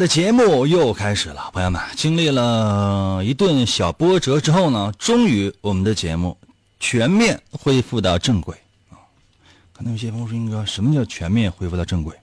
[0.00, 6.34] 的节目又开始了，朋友们，经历了一顿小波折之后呢，终于我们的节目
[6.80, 8.56] 全面恢复到正轨
[8.88, 8.96] 啊。
[9.74, 12.16] 可能有些朋友说：“英哥，什么叫全面恢复到正轨？”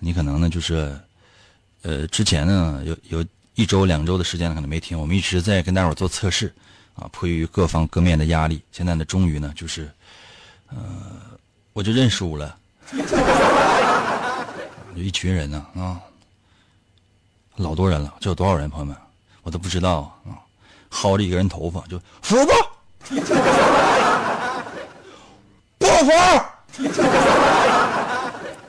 [0.00, 0.98] 你可能呢就是，
[1.82, 6.52] 呃，之前呢有有一周两周的时间可能没听，我们一直在跟大伙做测试
[6.94, 9.88] 啊，迫于各方各面的压力，现在呢终于呢就是，
[10.70, 10.76] 呃，
[11.72, 12.56] 我就认输了。
[14.96, 16.00] 有一群人呢啊，
[17.56, 18.68] 老多人了，这有多少人？
[18.70, 18.96] 朋友们，
[19.42, 20.38] 我都不知道啊。
[20.90, 22.52] 薅着一个人头发就服不？
[25.78, 26.10] 不服？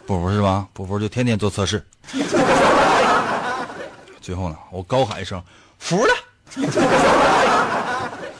[0.06, 0.67] 不服是吧？
[0.73, 1.86] 不服就天天做测试。
[4.22, 5.42] 最后呢，我高喊一声
[5.80, 6.14] 服了，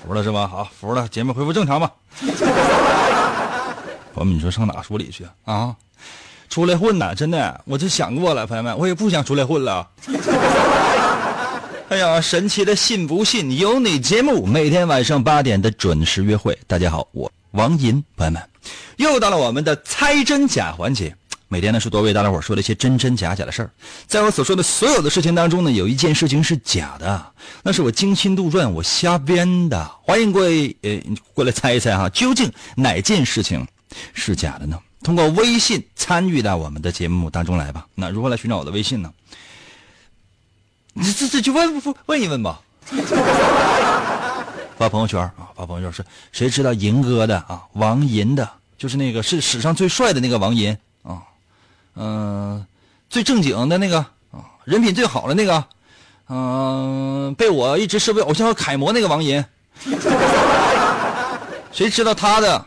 [0.06, 0.48] 服了是吧？
[0.48, 1.92] 好，服了，节目恢复正常吧。
[4.14, 5.76] 朋友们，你说上哪说理去啊？
[6.54, 9.90] 出来混呐，真的，我就想过了，朋友们，我也不想出来混了。
[11.90, 16.56] 哎呀，神奇的信不信由你节目，每天晚上八点的准时约会。
[16.68, 18.40] 大家好，我王银，朋友们，
[18.98, 21.16] 又到了我们的猜真假环节。
[21.48, 23.72] 每天呢是多为大家伙说了一些真真假假的事儿，
[24.06, 27.26] 在我所说的所有的事情当中呢，有一件事情是假的，
[27.64, 29.92] 那是我精心杜撰，我瞎编的。
[30.04, 31.02] 欢迎各位呃
[31.34, 33.66] 过来猜一猜哈，究竟哪件事情
[34.14, 34.78] 是假的呢？
[35.04, 37.86] 通过微信参与到我们的节目当中来吧。
[37.96, 39.14] 那如何来寻找我的微信呢？
[40.94, 42.62] 你这这就问问问一问吧。
[44.78, 47.64] 发朋友圈啊，发朋友圈是谁知道银哥的啊？
[47.74, 51.22] 王银的，就是那个是史上最帅的那个王银啊，
[51.96, 52.66] 嗯、
[53.10, 54.00] 最正经的那个
[54.32, 55.64] 啊，人品最好的那个，
[56.28, 59.44] 嗯、被我一直视为偶像和楷模那个王银。
[61.72, 62.66] 谁知道他的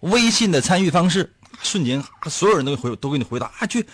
[0.00, 1.32] 微信的参与方式？
[1.62, 3.66] 瞬间，所有人都回都给你回答啊！
[3.66, 3.86] 去，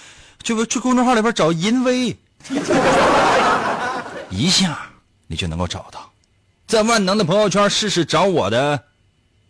[0.43, 2.17] 去去公众号里边找银威，
[4.31, 4.79] 一下
[5.27, 6.11] 你就能够找到。
[6.67, 8.83] 在万能的朋友圈试试找我的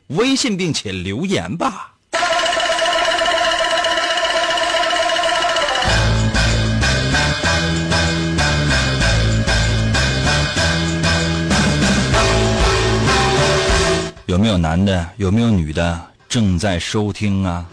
[0.09, 1.95] 微信，并且留言吧。
[14.27, 15.09] 有没有男的？
[15.17, 17.65] 有没有女的正在收听啊？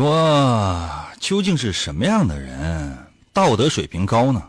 [0.00, 0.88] 说
[1.18, 2.96] 究竟是什么样的人
[3.34, 4.42] 道德水平高呢？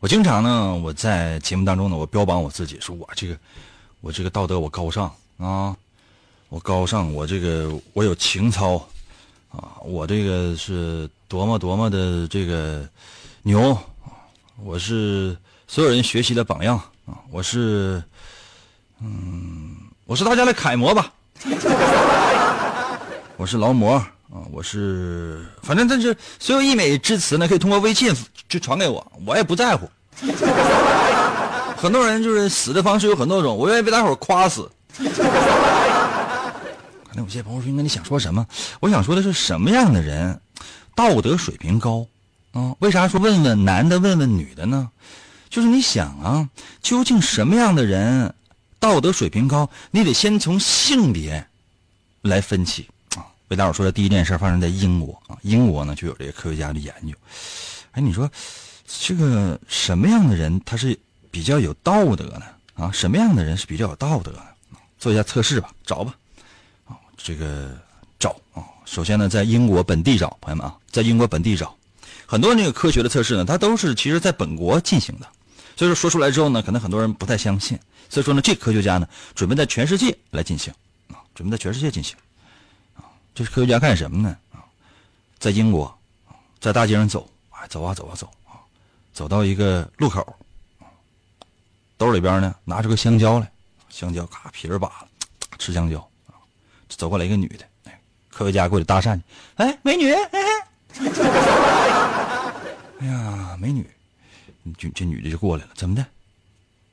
[0.00, 3.38] 我经常呢，我在节目当中呢，我标榜我自己，说我这个，
[4.00, 5.04] 我这个道德我高尚
[5.38, 5.76] 啊，
[6.48, 8.76] 我高尚，我这个我有情操。
[9.50, 12.84] 啊，我这个是多么多么的这个
[13.42, 13.78] 牛，
[14.56, 15.36] 我是
[15.68, 16.76] 所有人学习的榜样
[17.06, 17.14] 啊！
[17.30, 18.02] 我是，
[19.00, 19.76] 嗯，
[20.06, 21.12] 我是大家的楷模吧，
[23.38, 24.44] 我是劳模啊！
[24.52, 28.14] 我是，反正但是所有溢美之词呢，可以通过微信
[28.48, 29.88] 就传给我，我也不在乎。
[31.76, 34.70] 很多人就是死的方式有很多种，我愿意被大伙夸死。
[34.98, 35.04] 可
[37.14, 38.46] 能有些朋友说：“应该你想说什么？”
[38.80, 40.40] 我想说的是什么样的人
[40.94, 42.06] 道德水平高
[42.52, 42.74] 啊？
[42.80, 44.90] 为啥说问问男的问问女的呢？
[45.48, 46.48] 就是你想啊，
[46.82, 48.34] 究竟什么样的人
[48.78, 49.70] 道德水平高？
[49.90, 51.46] 你得先从性别
[52.22, 52.88] 来分析
[53.48, 53.56] 魏。
[53.56, 57.14] 大伙说的第一件事发生在英国啊，英国呢就有这个科学家的研究。
[57.92, 58.30] 哎，你说
[58.86, 60.98] 这个什么样的人他是
[61.30, 62.42] 比较有道德呢？
[62.74, 64.42] 啊，什么样的人是比较有道德呢？
[64.98, 66.14] 做一下测试吧，找吧。
[66.86, 67.76] 啊这个
[68.18, 68.62] 找啊。
[68.84, 71.76] 首先呢，在英国本地找，朋友们啊，在英国本地找，
[72.24, 75.26] 很多那个科学的测试呢，它都是其实在本国进行的。
[75.76, 77.78] 所以说说出来之后呢，可能很多人不太相信。
[78.08, 80.72] 所以说呢，这科学家呢，准备在全世界来进行
[81.08, 82.16] 啊，准备在全世界进行
[83.38, 84.36] 这是科学家干什么呢？
[84.50, 84.64] 啊，
[85.38, 85.96] 在英国，
[86.58, 88.58] 在大街上走，啊，走啊走啊走啊，
[89.12, 90.36] 走到一个路口，
[91.96, 93.48] 兜里边呢拿出个香蕉来，
[93.90, 95.08] 香蕉咔皮儿扒了，
[95.56, 96.34] 吃香蕉啊。
[96.88, 99.22] 走过来一个女的，哎，科学家过去搭讪去，
[99.54, 100.30] 哎，美女，哎，
[103.06, 103.88] 呀，美女。
[104.76, 106.04] 这这女的就过来了，怎么的？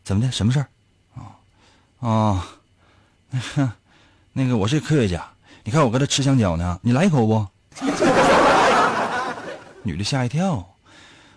[0.03, 0.31] 怎么的？
[0.31, 0.69] 什么事儿？
[1.15, 1.39] 啊
[2.07, 2.47] 啊，
[4.31, 5.27] 那个我是科学家，
[5.67, 7.43] 你看我搁这吃香蕉呢，你来一口不？
[9.81, 10.63] 女的吓一跳，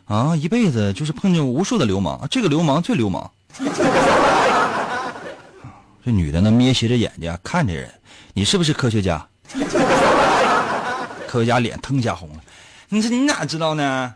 [0.05, 3.31] 啊，一辈子就是碰见无数的流氓，这个流氓最流氓。
[6.05, 7.91] 这女的呢，眯斜着眼睛看着人，
[8.35, 9.27] 你是不是科学家？
[11.27, 12.41] 科学家脸腾一下红了，
[12.91, 14.15] 你这你哪知道呢？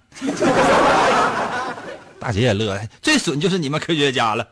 [2.20, 4.47] 大姐也乐了，最损就是你们科学家了。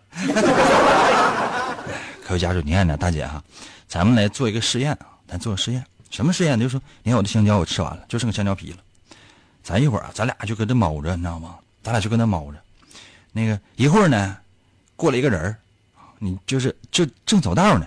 [2.26, 3.42] 科学家说：“你看呢，大姐哈，
[3.86, 5.84] 咱们来做一个实验啊，咱做个实验。
[6.10, 6.58] 什么实验？
[6.58, 8.78] 就是说，你看我的香蕉我吃完了，就剩个香蕉皮了。
[9.62, 11.56] 咱一会儿啊，咱俩就搁这猫着，你知道吗？
[11.84, 12.58] 咱俩就搁那猫着。
[13.32, 14.36] 那个一会儿呢，
[14.96, 15.54] 过来一个人
[16.18, 17.86] 你就是就正走道呢，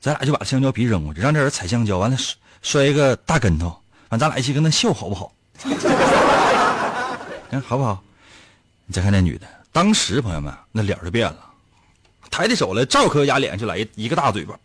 [0.00, 2.16] 咱俩就把香蕉皮扔过去，让这人踩香蕉，完了
[2.60, 3.74] 摔一个大跟头，
[4.08, 5.32] 完咱俩一起跟他笑，好不好？
[7.50, 8.02] 嗯，好不好？”
[8.86, 11.38] 你再看那女的，当时朋友们那脸就变了，
[12.30, 14.58] 抬起手来照科家脸上就来一一个大嘴巴，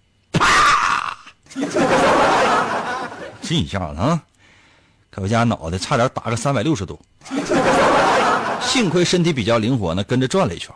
[3.41, 4.21] 这一下子啊，
[5.09, 6.99] 科学家脑袋差点打个三百六十度，
[8.61, 10.73] 幸亏身体比较灵活呢，跟着转了一圈。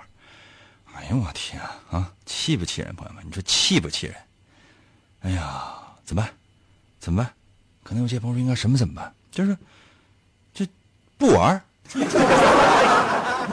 [0.95, 1.61] 哎呦我天
[1.91, 3.23] 啊，气不气人，朋友们？
[3.27, 4.15] 你说气不气人？
[5.21, 5.73] 哎呀，
[6.05, 6.31] 怎么办？
[6.99, 7.31] 怎么办？
[7.83, 9.13] 可能有些朋友应该什么怎么办？
[9.31, 9.57] 就是，
[10.53, 10.65] 这
[11.17, 11.61] 不玩。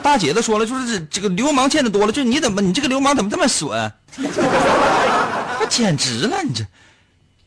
[0.01, 3.91] 大姐都说了，就是这这个流氓见的多了，就你怎么你这个流氓怎么这么损？
[4.17, 6.41] 那简直了！
[6.41, 6.65] 你这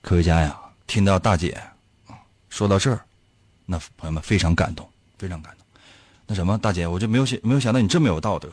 [0.04, 0.54] 科学家呀，
[0.86, 1.58] 听到大姐
[2.50, 3.00] 说到这儿，
[3.64, 4.86] 那朋友们非常感动，
[5.18, 5.64] 非常感动。
[6.26, 8.50] 那什么，大姐，我就没有想没有想到你这么有道德。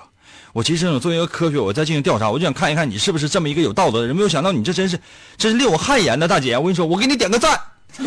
[0.54, 4.16] 我其实呢，作为一个科学，我在进行调查，我就想看一看你是不是这么一个有道德的人。
[4.16, 4.98] 没有想到你这真是
[5.38, 6.58] 真是令我汗颜的，大姐。
[6.58, 7.60] 我跟你说，我给你点个赞。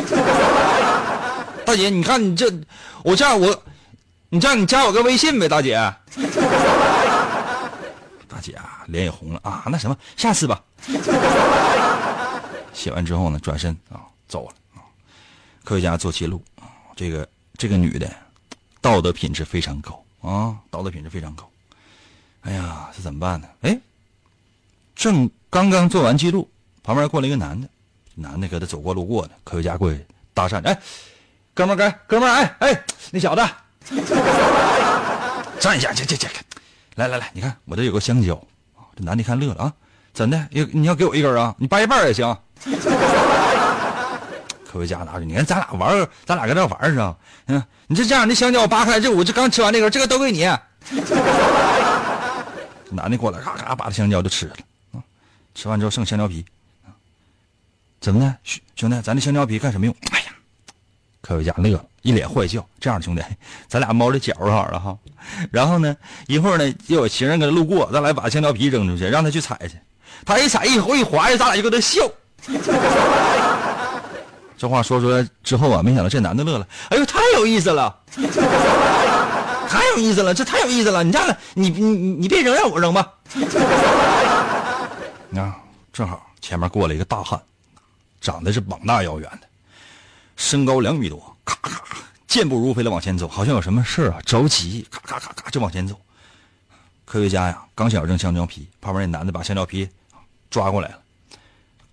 [1.67, 2.51] 大姐，你看你这，
[3.03, 3.63] 我这样我。
[4.31, 5.75] 你这样，你加我个微信呗，大姐。
[8.27, 9.65] 大姐啊，脸也红了啊。
[9.71, 10.63] 那什么，下次吧。
[12.75, 14.55] 写完之后呢，转身啊走了。
[15.65, 17.27] 科学家做记录啊，这个
[17.57, 18.15] 这个女的，
[18.83, 21.49] 道德品质非常高啊，道德品质非常高。
[22.43, 23.49] 哎呀，这怎么办呢？
[23.63, 23.81] 哎，
[24.95, 26.47] 正刚刚做完记录，
[26.83, 27.67] 旁边过来一个男的，
[28.15, 30.05] 男的搁他走过路过的，科学家过去
[30.35, 30.79] 搭讪，哎，
[31.55, 33.43] 哥们儿，哥，哥们儿，哎哎，那小子。
[35.59, 36.29] 站一下，这这这，
[36.97, 38.39] 来来来，你看我这有个香蕉，
[38.95, 39.73] 这男的看乐了啊，
[40.13, 40.49] 怎的？
[40.51, 41.55] 要你要给我一根啊？
[41.59, 42.37] 你掰一半也行。
[44.71, 47.15] 科学家拿着，你看咱俩玩，咱俩搁这玩是
[47.47, 50.45] 嗯，你这这样，这香蕉我扒开，这我这刚吃完那根，这个都给你。
[52.91, 54.55] 男的过来，咔咔把这香蕉就吃了，
[54.93, 55.03] 啊，
[55.55, 56.45] 吃完之后剩香蕉皮，
[58.01, 59.95] 怎么的，兄兄弟，咱这香蕉皮干什么用？
[60.11, 60.27] 哎呀，
[61.21, 61.85] 科学家乐了。
[62.03, 63.23] 一脸坏笑，这样兄弟，
[63.67, 64.95] 咱俩猫着脚好了哈。
[65.51, 69.79] 然后呢，一会儿呢，又有行人搁这路过，咱俩把香蕉皮扔出去，让他去踩去。
[70.27, 72.07] 他一踩，一回一滑，咱俩就搁这笑。
[74.57, 76.67] 这话说出来之后啊，没想到这男的乐了。
[76.91, 77.95] 哎呦，太有意思了，
[79.69, 81.03] 太有意思了，这太有意思了。
[81.03, 83.13] 你这样的，你你你别扔，让我扔吧。
[83.35, 83.45] 你
[85.35, 85.53] 看，
[85.93, 87.41] 正好前面过来一个大汉，
[88.21, 89.47] 长得是膀大腰圆的，
[90.37, 91.37] 身高两米多。
[91.45, 91.83] 咔咔，
[92.27, 95.99] 健步如飞的往前走，好像有什么事啊，着急，咔咔咔咔就往前走。
[97.05, 99.89] 科学家呀，刚想扔香蕉皮，旁边那男的把香蕉皮
[100.49, 100.99] 抓过来了，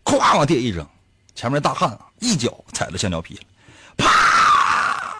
[0.03, 0.87] 咵往地一扔，
[1.35, 3.43] 前面大汉啊一脚踩到香蕉皮了，
[3.97, 5.15] 啪，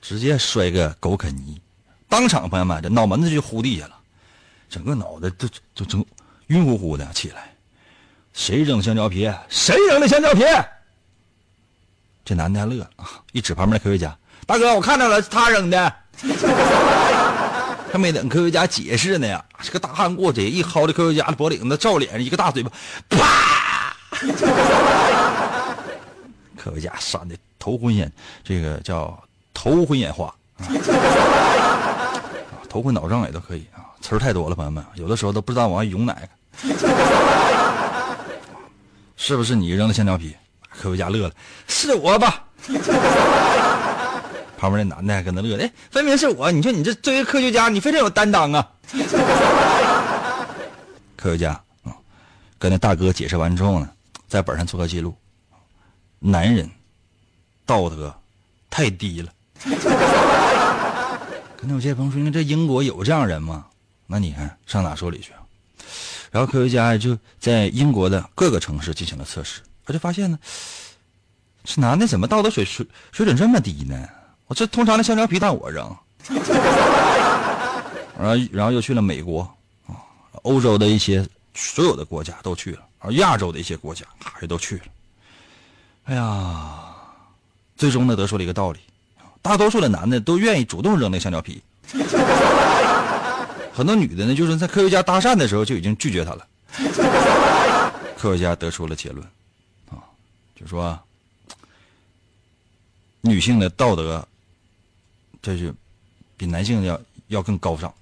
[0.00, 1.60] 直接摔个狗啃泥，
[2.08, 3.96] 当场朋友们这脑门子就呼地下了，
[4.68, 6.04] 整个脑袋都都整
[6.48, 7.54] 晕乎乎的起来。
[8.32, 9.30] 谁扔香蕉皮？
[9.48, 10.44] 谁扔的香蕉皮？
[12.24, 15.94] 这男的还乐啊，一指旁边的科学家：“大哥，我看到了，是他扔的。
[17.90, 22.70] ”还没等科学家解释呢，这个大汉过去一薅这科学家的脖领子，照脸上一个大嘴巴，
[23.08, 23.47] 啪！
[26.56, 28.10] 科学家闪的头昏眼，
[28.42, 29.16] 这个叫
[29.54, 30.26] 头昏眼花
[30.58, 30.66] 啊，
[32.68, 33.86] 头昏脑胀也都可以啊。
[34.00, 36.28] 词儿太多了，朋友们，有的时候都不知道往外涌哪个。
[39.16, 40.34] 是不是你扔的香蕉皮？
[40.70, 41.34] 科学家乐了，
[41.66, 42.44] 是我吧？
[44.56, 46.50] 旁边那男的还跟他乐，哎，分明是我！
[46.50, 48.68] 你说你这作为科学家，你非常有担当啊！
[51.16, 51.50] 科学家
[51.84, 51.94] 啊，
[52.58, 53.88] 跟那大哥解释完之后呢，
[54.28, 55.16] 在本上做个记录：
[56.18, 56.70] 男人
[57.66, 58.14] 道德
[58.70, 59.32] 太低了。
[61.56, 63.66] 可能有些朋友说，那这英国有这样人吗？
[64.06, 65.40] 那你看上哪说理去啊？
[66.30, 70.38] 然后科学家就在英国的各个城市进行了测试，他就发现呢，
[71.64, 74.08] 这男的怎么道德水水水准这么低呢？
[74.46, 75.94] 我这通常的香蕉皮蛋我扔，
[78.18, 79.40] 然后然后又去了美国
[79.86, 79.96] 啊，
[80.42, 84.04] 欧洲的一些所有的国家都去了，而亚洲的一些国家
[84.40, 84.84] 也都去了。
[86.04, 86.84] 哎呀，
[87.76, 88.80] 最终呢得出了一个道理：
[89.42, 91.62] 大多数的男的都愿意主动扔那香蕉皮。
[93.72, 96.46] 很多女的呢，就是在科学家搭讪的时候就已经拒绝他了。
[98.16, 99.24] 科学家得出了结论，
[99.90, 100.02] 啊，
[100.58, 100.98] 就说
[103.20, 104.26] 女性的道德，
[105.40, 105.72] 这是
[106.36, 107.94] 比男性要要更高尚。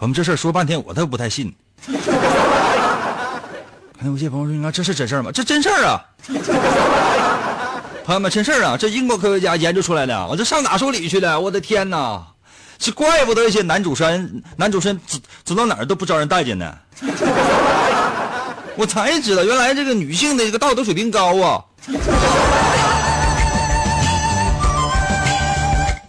[0.00, 1.54] 朋友们，这事儿说半天我都不太信。
[4.00, 5.30] 哎，有些朋友说：“你看，这是真事儿吗？
[5.30, 6.02] 这真事儿啊！
[8.02, 8.78] 朋友们，真事儿啊！
[8.78, 11.38] 这英国科学家研究出来的，我这上哪说理去了？
[11.38, 12.26] 我的天哪！
[12.78, 16.74] 这怪不得一些男主持人、男主持人走走到哪儿都不招人待见呢。
[18.76, 21.62] 我才知道，原来这个女性的这个道德水平高啊！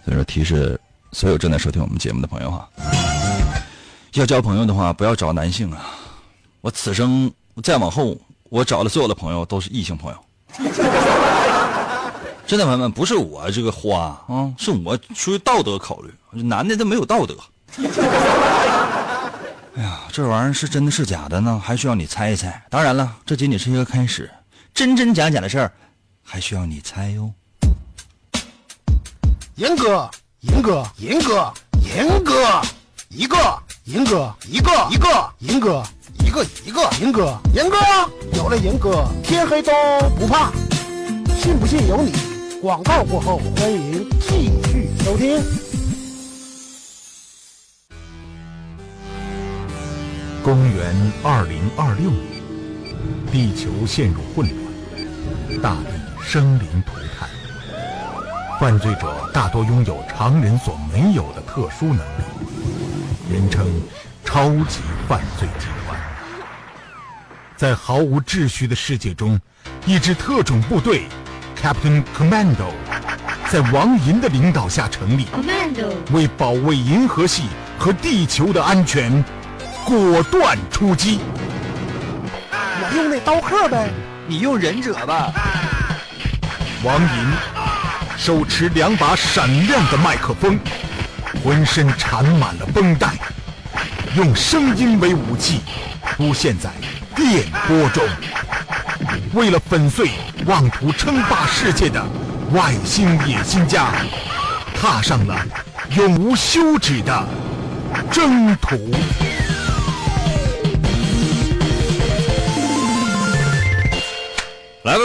[0.02, 0.80] 所以说，提示
[1.12, 2.66] 所有正在收听我们节目的朋友哈，
[4.20, 5.96] 要交朋友的话，不要找男性啊！
[6.60, 7.32] 我此生。
[7.62, 8.16] 再往后，
[8.50, 10.24] 我找的所有的朋友都是异性朋友。
[12.46, 16.10] 真的朋友们，不是我这个花啊，是我出于道德考虑，
[16.42, 17.36] 男的他没有道德。
[19.76, 21.60] 哎呀，这玩意儿是真的是假的呢？
[21.62, 22.62] 还需要你猜一猜。
[22.68, 24.30] 当然了，这仅仅是一个开始，
[24.74, 25.72] 真真假假的事儿，
[26.22, 27.32] 还需要你猜哟。
[29.56, 31.52] 严哥，严哥，严哥，
[31.82, 32.62] 严哥，
[33.08, 33.36] 一个，
[33.84, 35.08] 严哥，一个，一个，
[35.40, 35.82] 银哥。
[36.24, 37.76] 一个一个，银哥，银哥，
[38.36, 39.72] 有了银哥，天黑都
[40.16, 40.52] 不怕。
[41.36, 42.12] 信不信由你。
[42.62, 45.42] 广告过后，欢迎继续收听。
[50.44, 52.40] 公元二零二六年，
[53.32, 55.90] 地球陷入混乱，大地
[56.24, 57.28] 生灵涂炭，
[58.60, 62.22] 犯罪者大多拥有常人所没有的特殊能力，
[63.30, 63.66] 人称
[64.24, 65.98] 超级犯罪集团。
[67.56, 69.40] 在毫无秩序的世界中，
[69.86, 71.06] 一支特种部队
[71.60, 72.72] ，Captain Commando，
[73.48, 77.44] 在王银的领导下成立，Commando，为保卫银河系
[77.78, 79.24] 和地球的安全，
[79.84, 81.20] 果断出击。
[82.50, 83.88] 我用那刀客呗，
[84.26, 85.32] 你用忍者吧。
[86.82, 90.58] 王银手持两把闪亮的麦克风，
[91.42, 93.14] 浑身缠满了绷带，
[94.16, 95.60] 用声音为武器，
[96.16, 96.70] 出现在。
[97.14, 98.02] 电波中，
[99.34, 100.10] 为了粉碎
[100.46, 102.02] 妄图称霸世界的
[102.52, 103.90] 外星野心家，
[104.74, 105.36] 踏上了
[105.90, 107.28] 永无休止的
[108.10, 108.90] 征途。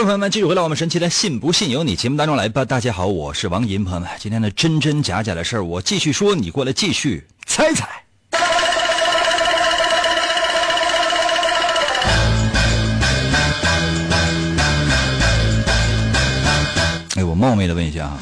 [0.04, 2.64] 朋友们，继续回到我们神奇的“信不信由你”节目当中来吧。
[2.64, 7.88] 大家好，我是王银，朋友们，今天的真真假假的事儿，我继续说，你过来继续猜猜。
[17.16, 18.12] 哎，我冒昧的问一下，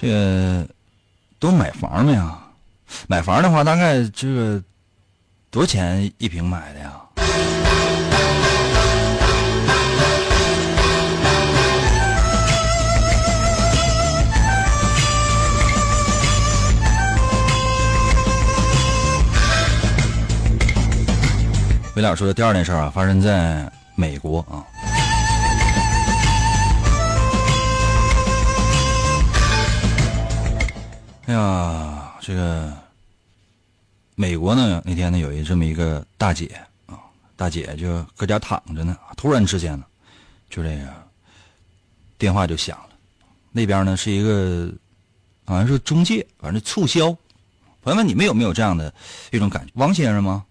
[0.00, 0.66] 这个
[1.38, 2.38] 都买房没呀？
[3.06, 4.62] 买房的话，大概这个
[5.50, 6.92] 多少钱一平买的呀？
[21.94, 24.64] 魏老说的第二件事啊，发生在美国啊。
[31.26, 32.72] 哎呀，这个
[34.14, 36.96] 美国呢，那天呢有一这么一个大姐啊，
[37.36, 39.84] 大姐就搁家躺着呢，突然之间呢，
[40.48, 40.86] 就这个
[42.16, 42.88] 电话就响了，
[43.50, 44.72] 那边呢是一个
[45.44, 47.14] 好像是中介，反正促销。
[47.82, 48.94] 朋友们，你们有没有这样的
[49.30, 49.72] 一种感觉？
[49.74, 50.42] 王先生吗？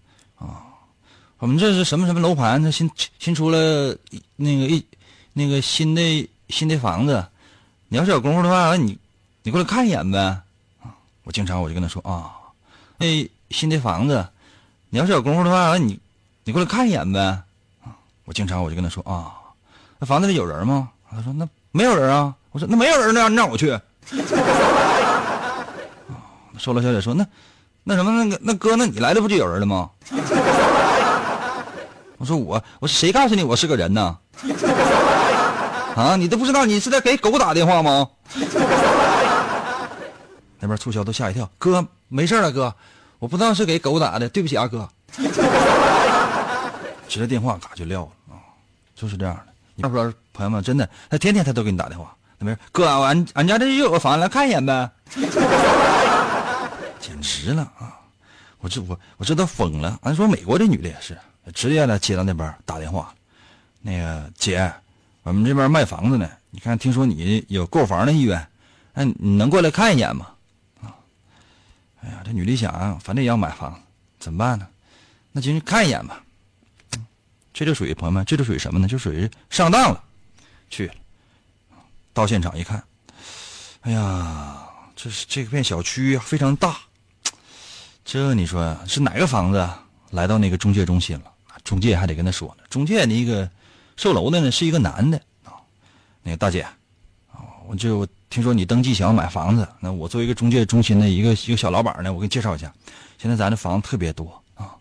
[1.42, 2.62] 我们这是什么什么楼盘？
[2.62, 3.96] 它新新出了
[4.36, 4.86] 那个一
[5.32, 7.26] 那个新的新的房子，
[7.88, 8.96] 你要是有功夫的话，你
[9.42, 10.40] 你过来看一眼呗。
[11.24, 12.30] 我经常我就跟他说啊，
[12.96, 14.24] 那新的房子，
[14.88, 15.98] 你要是有功夫的话，你
[16.44, 17.20] 你过来看一眼呗。
[17.20, 17.90] 啊，
[18.24, 19.34] 我经常我就跟他说啊，
[19.98, 20.90] 那房子里有人吗？
[21.10, 22.32] 他说那没有人啊。
[22.52, 23.76] 我说那没有人呢，你让我去。
[26.56, 27.26] 瘦了小姐说那
[27.82, 29.90] 那什么那个那哥，那你来了不就有人了吗？
[32.22, 34.16] 我说我我说谁告诉你我是个人呢？
[35.96, 38.08] 啊，你都不知道你是在给狗打电话吗？
[40.60, 42.72] 那边促销都吓一跳，哥没事了，哥，
[43.18, 44.88] 我不知道是给狗打的，对不起啊，哥。
[47.08, 48.38] 直接电话嘎就撂了啊，
[48.94, 49.42] 就是这样的。
[49.78, 54.88] 要不然朋友们真的，他天天他都给你打电话，那没事，哥，俺俺家这又有个房子，来看一眼呗。
[57.00, 57.98] 简直了啊！
[58.60, 59.98] 我这我我这都疯了。
[60.02, 61.18] 俺说美国这女的也是，
[61.54, 63.14] 直接呢接到那边打电话，
[63.80, 64.72] 那个姐，
[65.22, 68.46] 我们这边卖房子呢，你看听说你有购房的意愿，
[68.94, 70.28] 哎，你能过来看一眼吗？
[70.82, 70.94] 啊，
[72.02, 73.80] 哎呀，这女的想，反正也要买房，
[74.18, 74.66] 怎么办呢？
[75.32, 76.22] 那进去看一眼吧。
[77.52, 78.88] 这就属于朋友们，这就属于什么呢？
[78.88, 80.02] 就属于上当了，
[80.70, 80.90] 去，
[82.12, 82.82] 到现场一看，
[83.82, 84.62] 哎呀，
[84.94, 86.76] 这是这片小区非常大。
[88.04, 89.68] 这你说是哪个房子
[90.10, 91.31] 来到那个中介中心了？
[91.64, 92.64] 中介还得跟他说呢。
[92.70, 93.48] 中介那个
[93.96, 95.54] 售楼的呢是一个男的啊，
[96.22, 96.62] 那个大姐
[97.30, 102.72] 啊，我就听说你登记想要买房子，那我作为一个中介中心的一个一个小老板呢，我给你介绍一下。
[103.18, 104.74] 现在咱的房子特别多啊，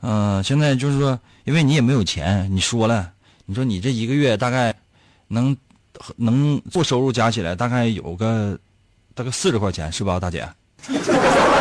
[0.00, 3.12] 嗯，现在就是说，因为你也没有钱，你说了，
[3.44, 4.74] 你说你这一个月大概
[5.28, 5.56] 能
[6.16, 8.58] 能做收入加起来大概有个
[9.14, 10.48] 大概四十块钱是吧，大姐？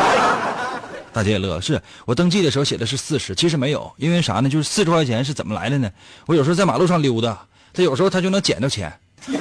[1.15, 4.49] 大姐也乐，是我登记的时候写的是四十，其实没有，因为啥呢？
[4.49, 5.89] 就是四十块钱是怎么来的呢？
[6.25, 8.91] 我有时候在马路上溜达，他有时候他就能捡到钱。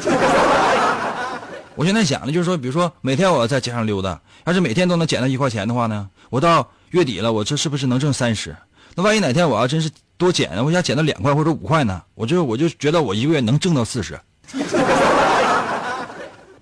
[1.74, 8.54] 我现在想的就是说，比如说每天我要在街上溜达，要是每天都能捡到一块钱的话呢，我到月底了，我这是不是能挣三十？
[8.94, 12.00] 那万一哪天我要真是多捡，我想捡到两块或者五块呢？
[12.14, 14.16] 我就我就觉得我一个月能挣到四十。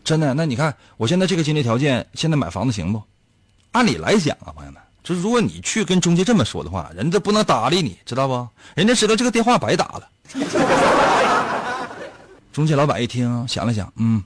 [0.02, 0.32] 真的？
[0.32, 3.02] 那你看我现在这个经济条件，现在买房子行不？
[3.72, 4.80] 按理来讲啊，朋友们。
[5.02, 8.48] 就如果你去跟中介这么说的话，人家不能搭理你，知道不？
[8.74, 10.08] 人家知道这个电话白打了。
[12.52, 14.22] 中介老板一听，想了想，嗯，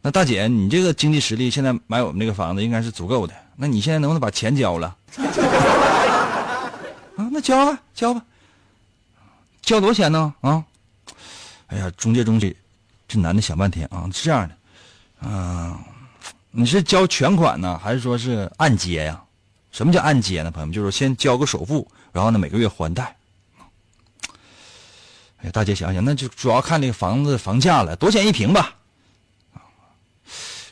[0.00, 3.34] 那大姐，你这个经济实力现在买我们这个房子应该是足够的。
[3.56, 4.96] 那你现在能不能把钱交了？
[7.16, 8.22] 啊，那交吧，交吧。
[9.62, 10.32] 交多少钱呢？
[10.40, 10.64] 啊？
[11.66, 12.54] 哎呀，中介中介，
[13.08, 14.56] 这男的想半天啊，是这样的，
[15.22, 15.76] 嗯，
[16.50, 19.20] 你是交全款呢，还是说是按揭呀？
[19.74, 20.52] 什么叫按揭呢？
[20.52, 23.16] 朋友们，就是先交个首付，然后呢每个月还贷。
[25.42, 28.72] 哎，大姐想想，那就主要看这个房子房价了，多少钱一平吧？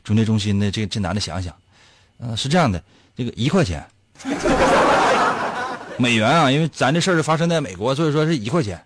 [0.05, 1.53] 中介中心的这这男的想想，
[2.19, 2.81] 呃，是这样的，
[3.17, 3.85] 这个一块钱，
[5.99, 8.81] 美元啊，因为咱这事儿是发生在美国，所以说是一块钱。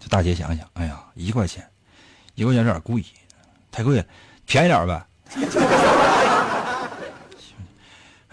[0.00, 1.62] 这大姐想想，哎呀，一块钱，
[2.36, 3.04] 一块钱有点贵，
[3.70, 4.04] 太贵了，
[4.46, 5.06] 便宜点呗。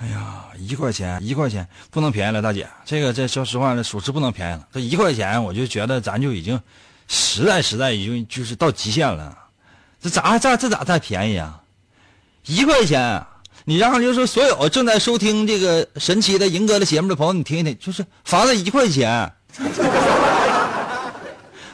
[0.03, 4.67] 哎呀，一块钱，一块钱不能便宜了，大姐，这个这说实话，属实不能便宜了。
[4.73, 6.59] 这一块钱，我就觉得咱就已经
[7.07, 9.37] 实在实在已经就是到极限了。
[10.01, 11.61] 这咋这这咋再便宜啊？
[12.45, 13.25] 一块钱，
[13.63, 19.31] 你让就是所有正在收听这个神奇的银哥的节目的朋友，你听一听，就是房子一块钱，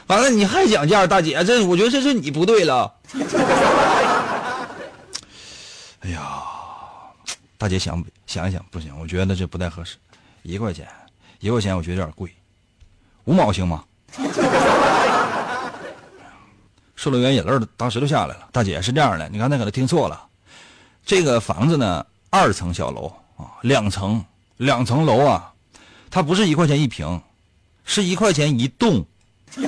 [0.06, 2.94] 完了你还讲价，大姐，这我觉得这是你不对了。
[6.02, 6.39] 哎呀。
[7.60, 9.98] 大姐想想一想，不行，我觉得这不太合适。
[10.44, 10.88] 一块钱，
[11.40, 12.34] 一块钱，我觉得有点贵。
[13.24, 13.84] 五毛行吗？
[16.96, 18.48] 售楼员眼泪当时就下来了。
[18.50, 20.26] 大姐是这样的，你刚才可能听错了。
[21.04, 24.24] 这个房子呢，二层小楼啊，两层，
[24.56, 25.52] 两层楼啊，
[26.08, 27.20] 它不是一块钱一平，
[27.84, 29.04] 是一块钱一栋。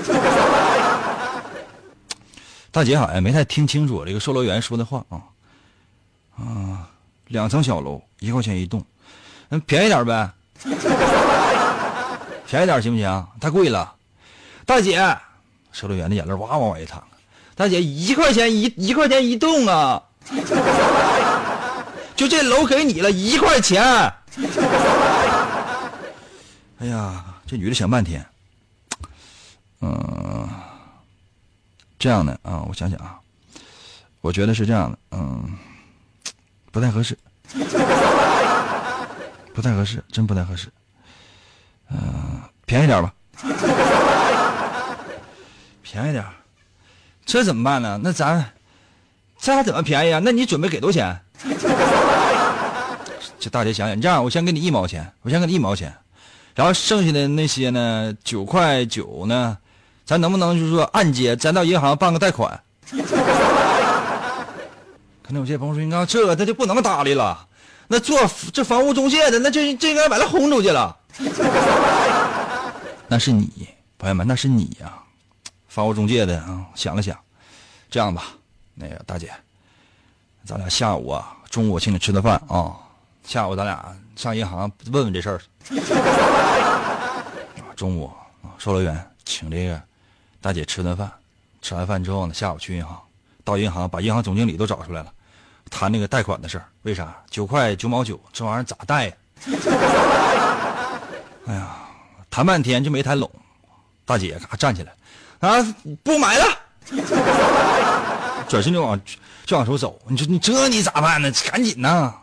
[2.71, 5.21] 大姐好像没太听清楚这个售楼员说的话啊，
[6.39, 6.89] 啊。
[7.33, 8.85] 两层小楼，一块钱一栋，
[9.49, 10.31] 那便宜点呗，
[12.47, 13.27] 便宜点 行不行？
[13.41, 13.95] 太贵了，
[14.67, 14.99] 大姐，
[15.73, 17.03] 售楼员的眼泪哇哇往外淌。
[17.55, 20.03] 大姐，一块钱一一块钱一栋啊，
[22.15, 23.83] 就这楼给你了一块钱。
[26.81, 28.23] 哎呀，这女的想半天，
[29.81, 30.47] 嗯，
[31.99, 33.19] 这样的啊，我想想啊，
[34.21, 35.51] 我觉得是这样的，嗯。
[36.73, 37.19] 不太合适，
[39.55, 40.69] 不太合适，真不太合适。
[41.91, 43.13] 嗯，便宜点吧，
[45.83, 46.25] 便宜点
[47.27, 48.01] 这怎么办呢？
[48.03, 48.53] 那咱
[49.39, 50.21] 这还怎么便宜啊？
[50.25, 51.21] 那你准备给多少钱？
[53.39, 55.93] 这大姐想想，你这样我先给你一毛钱，我先给你一毛钱，
[56.55, 59.59] 然后剩下的那些呢，九块九呢，
[60.05, 62.63] 咱能不能就是说按揭，咱到银行办个贷款？
[65.33, 67.49] 可能有些朋友说，你看这个那就不能搭理了，
[67.89, 68.21] 那做
[68.53, 70.95] 这房屋中介的，那就这个把他轰出去了。
[73.09, 73.67] 那是你，
[73.97, 74.93] 朋友们，那是你呀、
[75.69, 77.19] 房屋中介的啊，想了想，
[77.91, 78.25] 这样吧，
[78.75, 79.33] 那个大姐，
[80.45, 82.77] 咱俩下午啊，中午我请你吃顿饭啊，
[83.25, 85.41] 下午咱俩上银行问问这事儿。
[87.75, 89.81] 中午啊，售楼员请这个
[90.43, 91.11] 大姐吃顿饭，
[91.63, 93.01] 吃完饭之后呢，下午去银行，
[93.43, 95.11] 到银行把银行总经理都找出来了，
[95.73, 96.65] 谈那个贷款的事儿。
[96.83, 97.17] 为啥？
[97.31, 99.15] 九块九毛九，这玩意儿咋贷呀？
[101.49, 101.77] 哎呀，
[102.31, 103.29] 谈半天就没谈拢，
[104.05, 104.93] 大姐咔站起来，
[105.41, 106.47] 啊，不买了，
[108.49, 109.01] 转身就往
[109.45, 109.99] 就往出走。
[110.07, 111.33] 你说你这你咋办呢？
[111.51, 112.15] 赶紧呐！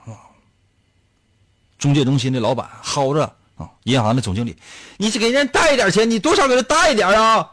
[1.78, 3.24] 中介中心的老板薅着
[3.58, 4.58] 啊，银行的总经理，
[4.98, 7.50] 你给人贷一点钱，你多少给他贷一点啊？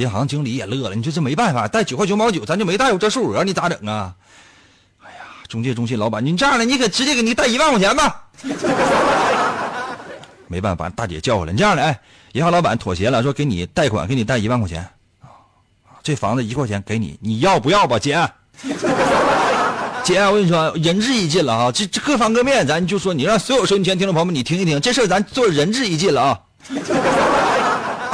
[0.00, 4.14] 银行经理也乐了，你说这没办法，贷九块九毛九，咱就没贷过这数额，你咋整啊？
[5.02, 8.24] 哎呀，中介中心老板，你这样的，你可直接给你贷一万块钱吧。
[10.48, 11.52] 没办法，把大姐叫回来。
[11.52, 12.00] 你这样的，哎，
[12.32, 14.88] 银行老板妥协了，说给你贷款，给你贷一万块钱，
[16.02, 18.26] 这房子一块钱给你，你要不要吧，姐？
[20.02, 21.70] 姐，我跟你说，仁至义尽了啊！
[21.70, 26.40] 这这各方各面，咱就说你让所有收音机前听众朋友们，你听一听，这事儿咱做仁至义尽了啊！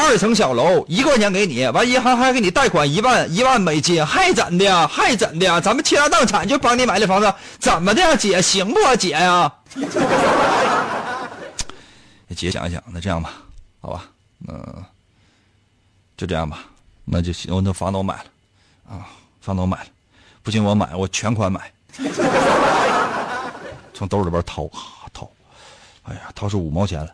[0.07, 4.87] 二层小楼，一块钱给你，完银行还给你贷款一万一万美金，还怎的呀？
[4.87, 5.61] 还怎的呀？
[5.61, 8.15] 咱们倾家荡产就帮你买这房子，怎么的呀？
[8.15, 8.95] 姐行不啊？
[8.95, 9.53] 姐呀、
[12.37, 13.33] 姐想一想，那这样吧，
[13.81, 14.05] 好吧，
[14.47, 14.65] 嗯、
[16.17, 16.61] 就这样吧，
[17.05, 18.25] 那就行，我那房子我买了，
[18.89, 19.09] 啊，
[19.41, 19.87] 房子我买了，
[20.45, 21.73] 不行我买，我全款买，
[23.93, 24.71] 从兜里边掏，
[25.13, 25.29] 掏，
[26.05, 27.13] 哎呀，掏出五毛钱了。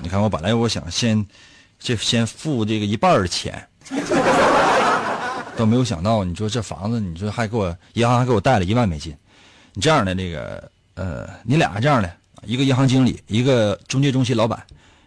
[0.00, 1.24] 你看，我本来我想先，
[1.78, 3.66] 这先付这个一半的钱，
[5.56, 9.16] 都没有想到，你说这房子，你说还给我银行还给我贷了一万美金，
[9.74, 12.12] 你这样的这个呃，你俩这样的，
[12.44, 14.60] 一个银行经理，一个中介中心老板，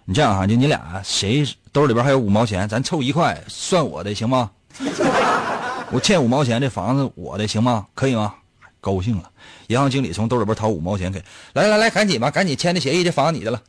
[0.06, 4.52] 你这样哈，就你俩谁兜里边还有五毛钱，咱凑一块算我的行吗？
[5.92, 7.86] 我欠五毛钱，这房子我的行吗？
[7.94, 8.34] 可以吗？
[8.82, 9.32] 高兴了，
[9.68, 13.62] 银行经理从兜里边掏五毛钱给，来来来，赶紧吧，赶紧签的协议，这房子你的了。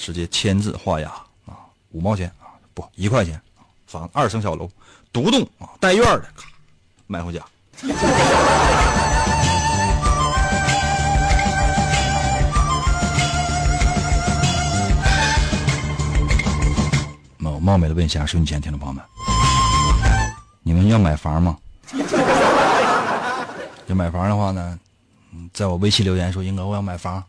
[0.00, 1.10] 直接签字画押
[1.44, 1.60] 啊，
[1.90, 4.66] 五毛钱啊，不一块钱啊，房二层小楼，
[5.12, 6.24] 独栋啊，带院的，
[7.06, 7.44] 买回家。
[17.36, 19.04] 冒冒昧的问一下收音机前听众朋友们，
[20.62, 21.58] 你们要买房吗？
[23.86, 24.78] 要买房的话呢，
[25.52, 27.22] 在我微信留言说英哥我要买房。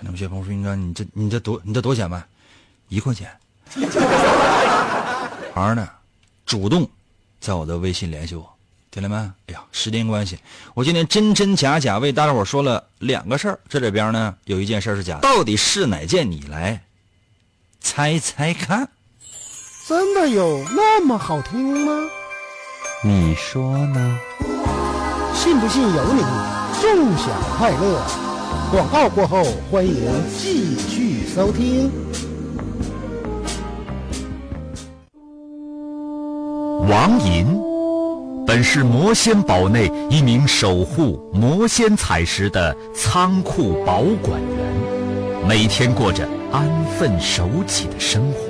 [0.00, 2.24] 可能有些朋友说英哥你这你这多你这多少钱买？
[2.88, 3.30] 一块钱。
[5.54, 5.86] 房呢，
[6.46, 6.88] 主动
[7.38, 8.50] 在我的微信联系我，
[8.90, 9.16] 听见没？
[9.18, 10.38] 哎呀，时间关系，
[10.72, 16.30] 我今天真真假假为大家伙说了两个事儿，这里边呢有一件事儿是假的，到底是哪件？
[16.30, 16.82] 你来
[17.78, 18.88] 猜猜看。
[19.86, 22.08] 真的有那么好听吗？
[23.04, 24.18] 你说呢？
[25.34, 26.22] 信不信由你，
[26.80, 28.29] 纵享快乐。
[28.70, 29.94] 广告过后，欢迎
[30.38, 31.90] 继续收听。
[36.88, 37.46] 王银
[38.46, 46.64] 本是魔仙堡内一名守护魔仙彩石的仓库保管员，每天过着安
[46.96, 48.49] 分守己的生活。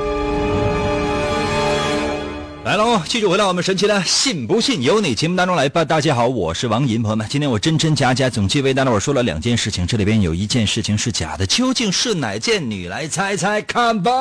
[2.63, 5.83] 来喽，继续回到我们神奇的“信不信由你”节目当中来吧。
[5.83, 12.69] 大家好，我是王银，朋友们，今天我真真假假总计为大家伙说了两件事情，这里边有一件事情是假的，究竟是哪件？
[12.69, 14.11] 你来猜猜看吧。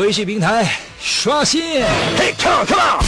[0.00, 0.66] 微信平台
[0.98, 1.84] 刷新，
[2.16, 3.04] 嘿，come on come on。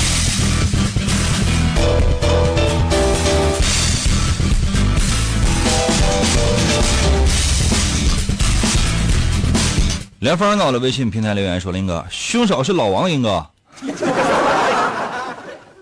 [10.20, 13.46] 连峰到了微信平台留言说：“林哥，凶手是老王，英哥，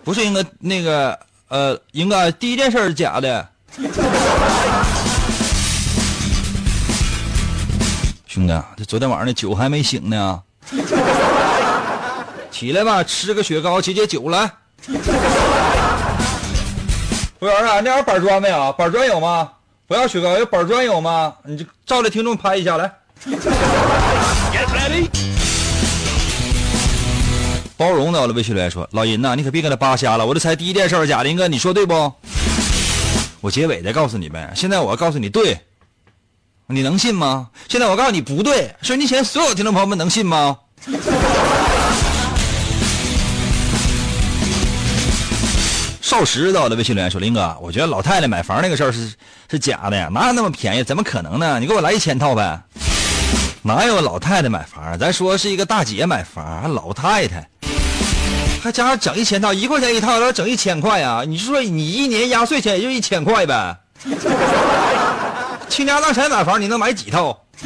[0.05, 1.19] 不是英哥，那个
[1.49, 3.49] 呃，英哥第一件事是假的。
[8.29, 10.41] 兄弟，这昨天晚上的酒还没醒呢。”
[12.51, 14.51] 起来吧，吃个雪糕解解酒来。
[17.39, 18.73] 服务员啊，那有板砖没有？
[18.73, 19.51] 板砖有吗？
[19.87, 21.33] 不要雪糕，有板砖有吗？
[21.45, 22.93] 你就照着听众拍一下来。
[27.77, 32.13] 包容的，我的微信留言说：“老银呐，你可别跟他扒瞎了，我这才第一件事贾林，哥，你说对不？”
[33.41, 35.59] 我结尾再告诉你们，现在我要告诉你对。
[36.71, 37.49] 你能信吗？
[37.69, 40.57] 现在我告诉你不对，收音机前所有听众朋友们能信吗？
[46.01, 49.13] 少时到的微信留言说：“林哥，我觉得老太太买房那个事儿是
[49.49, 50.83] 是假的呀，哪有那么便宜？
[50.83, 51.61] 怎么可能呢？
[51.61, 52.61] 你给我来一千套呗！
[53.63, 54.99] 哪有老太太买房？
[54.99, 57.49] 咱说是一个大姐买房，还老太太，
[58.61, 61.23] 还加上整一千套，一块钱一套，要整一千块呀？
[61.25, 63.77] 你说你一年压岁钱也就一千块呗？”
[65.71, 67.41] 倾家荡产买房，你能买几套？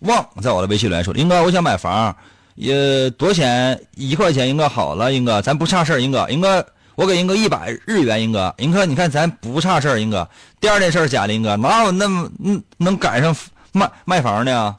[0.00, 2.14] 旺在我的微信里来说：“英哥，我想买房，
[2.56, 3.80] 也多少钱？
[3.94, 6.64] 一块钱，英哥好了，英哥咱不差事儿，英哥，英哥
[6.94, 10.28] 我给英哥一百日元，英哥，英哥你看咱不差事儿，英哥。
[10.60, 13.34] 第二件事儿假的，英哥哪有那么嗯能赶上
[13.72, 14.76] 卖卖房的？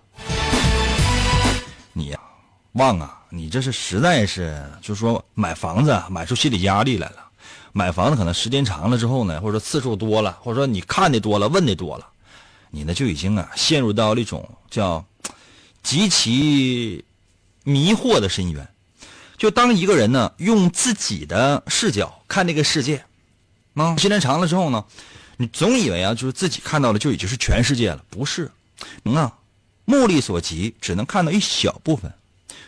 [1.94, 2.20] 你呀，
[2.74, 7.16] 旺啊，你这是实在是就是说买房子买出心理压力来了。”
[7.78, 12.08] 买房子可能时间长了之后呢，或者说次数多了，或者说你看的多了，问的多了，
[12.72, 15.06] 你呢就已经啊陷入到了一种叫
[15.84, 17.04] 极其
[17.66, 18.66] 迷惑的深渊。
[19.38, 23.04] 就当一个人呢用自己的视角看这个世界，
[23.74, 24.86] 啊，时间长了之后呢，
[25.36, 28.50] 你总以为啊就是自己看到的就已经是全世界了，不是？
[29.04, 29.38] 能啊，
[29.84, 32.14] 目力所及，只能看到一小部分。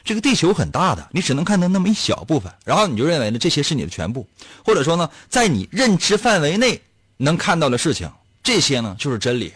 [0.08, 4.26] 这个地球很大的，你只能看到那么一小部分，然后你就认为呢这些是你的全部，
[4.66, 6.82] 或者说呢，在你认知范围内
[7.18, 8.10] 能看到的事情，
[8.42, 9.52] 这些呢就是真理，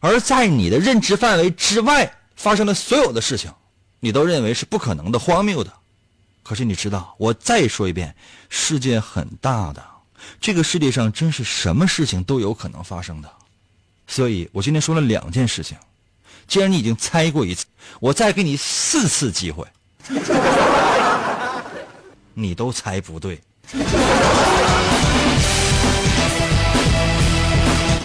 [0.00, 3.52] 而在你的认知范围之外发生的所有的事情，
[4.00, 5.70] 你都认为是不可能的、荒谬的。
[6.42, 8.16] 可是你知道，我再说一遍，
[8.48, 9.84] 世界很大的，
[10.40, 13.30] 这个世界上真是什么事情都有可能发生的。
[14.06, 15.76] 所以我今天说了两件事情。
[16.48, 17.64] 既然你已经猜过一次，
[18.00, 19.66] 我再给你四次机会，
[22.34, 23.40] 你都猜不对。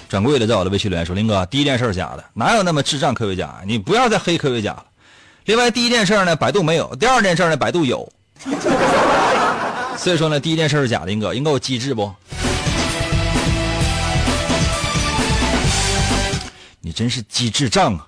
[0.09, 3.61] 掌柜的在我的微信留言说：“林哥，第一件事是假的，哪有那么智障科学家？
[3.65, 4.85] 你不要再黑科学家了。
[5.45, 8.11] 另外，第一件事呢，百度没有；第二件事呢，百度有。
[9.97, 11.05] 所以说呢，第一件事是假的。
[11.05, 12.11] 林哥，林哥，我机智不？
[16.81, 18.07] 你真是机智障啊！”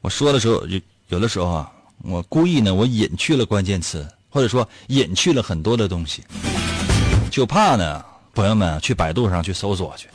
[0.00, 1.68] 我说的时候，有有的时候啊，
[2.04, 6.22] 我故意呢，我隐去了关键词，或者说隐去了很多的东西，
[7.30, 10.08] 就怕呢，朋友们去百度上去搜索去。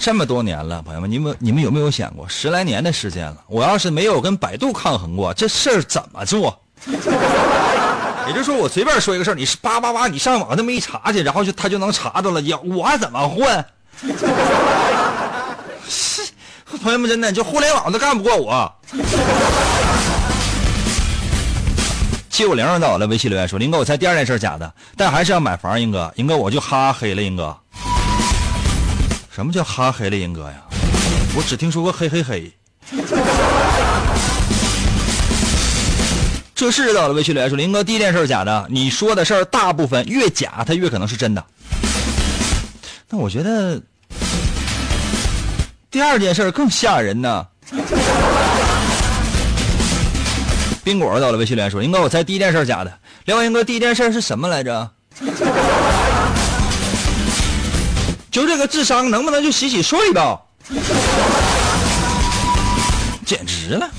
[0.00, 6.58] 这么多年了，朋友们，你们你们有没有想过，十来年的时间了，我要是没有跟百度抗衡过，这事儿怎么做？
[8.28, 13.64] 也就是说，我随便说一个事儿，你是叭叭叭，你上网那么一查去，然后就他就能查到了，要我怎么混？
[15.88, 16.22] 是，
[16.82, 18.72] 朋友们，真的就互联网都干不过我。
[22.30, 25.78] 七五零到我的微信留言说：“林哥，我猜第二件事假的，但还是要买房。
[25.78, 27.22] 英哥，英哥，我就哈黑了。
[27.22, 27.54] 英哥，
[29.30, 30.16] 什么叫哈黑了？
[30.16, 30.54] 英哥呀，
[31.36, 32.50] 我只听说过嘿嘿嘿。
[36.54, 41.44] 这是到了微信留言说：林哥，第一件事假的，你说的事儿大部分越假，它越可能是真的。
[43.12, 43.78] 那我觉得。”
[45.90, 47.46] 第二件事更吓人呢。
[50.82, 52.92] 冰果到了微信留言说：“英哥，我猜第一件事假的。”
[53.26, 54.90] 另外，英哥第一件事是什么来着？
[58.32, 60.40] 就这个智商，能不能就洗洗睡吧？
[63.26, 63.90] 简直了！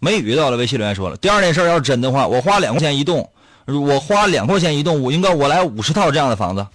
[0.00, 3.30] 梅雨到了，微信留言说了，第二件事要是真的话，我花两块钱一栋，
[3.66, 6.66] 我花两块钱一栋，我应该我来五十套这样的房子。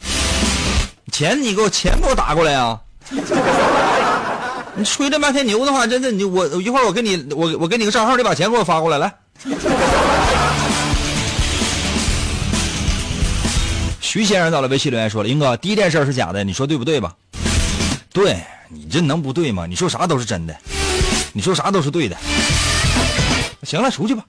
[1.12, 2.80] 钱你给我钱给我打过来啊！
[4.76, 9.14] 你吹这半天牛的话，真的你我一会儿我给你我我给你个账号，你把钱给我发过来，来。
[14.00, 17.14] 徐先生到了，微信留言说了：“英哥，第一件事是假的，你说对不对吧？”
[18.12, 19.66] 对你这能不对吗？
[19.66, 20.54] 你说啥都是真的，
[21.32, 22.18] 你说啥都是对的。
[23.64, 24.24] 行了，出去吧。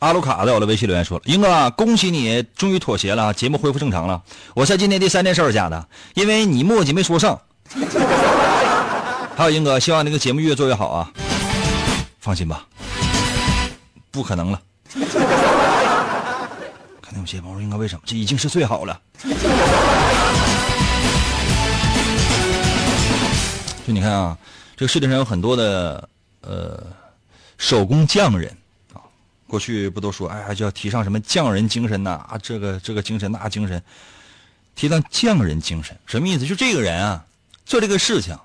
[0.00, 4.22] 阿鲁卡在我的微信留言说了：“英哥，恭喜你终于妥协了，节目恢复正常了。
[4.54, 7.40] 我猜今天第三件事是假的，因为你墨迹没说上。”
[9.36, 11.10] 还有英哥，希望那个节目越做越好啊！
[12.20, 12.64] 放心吧，
[14.10, 14.60] 不可能了。
[17.02, 18.02] 肯定有些朋友说，英哥为什么？
[18.04, 19.00] 这已经是最好了。
[23.86, 24.38] 就你看啊，
[24.76, 26.08] 这个世界上有很多的
[26.42, 26.84] 呃
[27.58, 28.56] 手工匠人，
[29.48, 33.82] 过去不都说哎呀，就要提倡什么匠人精神呐啊，这个这个精神那精神，
[34.76, 36.46] 提倡匠人精神什么意思？
[36.46, 37.24] 就这个人啊，
[37.64, 38.38] 做这个事情。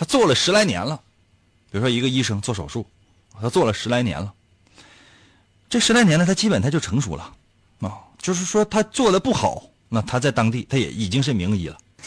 [0.00, 1.00] 他做了十来年了，
[1.72, 2.86] 比如说一个医生做手术，
[3.40, 4.32] 他做了十来年了。
[5.68, 7.34] 这十来年呢，他基本他就成熟了，
[7.80, 11.76] 啊，就是说他做的不好，那他在当地他也已经是名医了。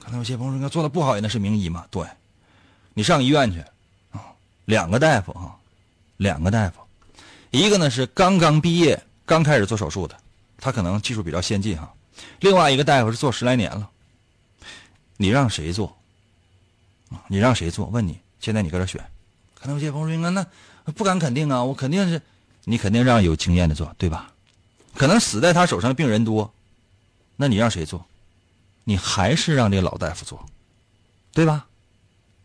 [0.00, 1.84] 可能有些朋友说，做的不好也那是名医嘛？
[1.90, 2.02] 对，
[2.94, 3.60] 你上医院去，
[4.12, 4.24] 啊，
[4.64, 5.54] 两个大夫啊，
[6.18, 6.80] 两个大夫，
[7.50, 10.14] 一个呢是刚刚毕业、刚开始做手术的，
[10.58, 11.94] 他可能技术比较先进哈，
[12.40, 13.88] 另外一个大夫是做十来年了。
[15.16, 15.96] 你让谁做？
[17.28, 17.86] 你让谁做？
[17.86, 19.02] 问你，现在你搁这选，
[19.54, 20.46] 可能有些朋友说：“那
[20.92, 22.20] 不敢肯定啊，我肯定是，
[22.64, 24.32] 你肯定让有经验的做，对吧？
[24.94, 26.52] 可能死在他手上的病人多，
[27.36, 28.04] 那你让谁做？
[28.84, 30.44] 你还是让这个老大夫做，
[31.32, 31.66] 对吧？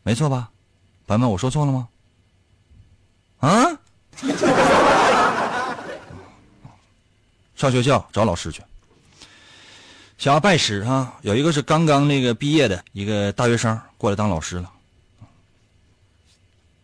[0.04, 0.52] 没错吧？
[1.08, 1.90] 朋友们，我说错了吗？
[3.44, 3.68] 啊？
[7.56, 8.64] 上学校找老师去。
[10.18, 14.72] 想要拜师哈，有一个是刚刚那个毕业的一个大学生过来当老师了，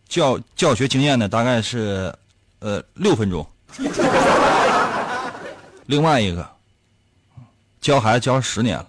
[0.06, 2.14] 教教学经验呢大概是
[2.58, 3.46] 呃六分钟。
[5.86, 6.46] 另外一个
[7.80, 8.88] 教孩子教十年了，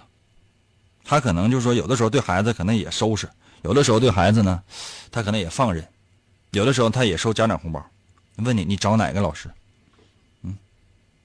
[1.06, 3.30] 他可能就是说有的时候对孩子可能也收拾，
[3.62, 4.62] 有的时候对孩子呢
[5.10, 5.88] 他可能也放任，
[6.52, 7.84] 有的时候他也收家长红包。
[8.38, 9.50] 问你，你找哪个老师？
[10.44, 10.56] 嗯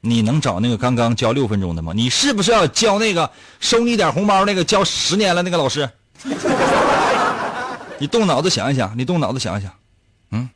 [0.02, 1.92] 你能找那个刚刚教六分钟的吗？
[1.94, 5.88] 你是不是要教那个收你点红包那个教十年了那个老师？
[7.98, 9.72] 你动脑子想一想，你动脑子想一想，
[10.30, 10.48] 嗯，